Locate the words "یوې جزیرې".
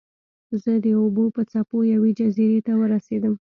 1.93-2.59